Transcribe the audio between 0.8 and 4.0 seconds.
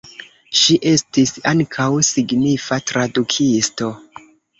estis ankaŭ signifa tradukisto.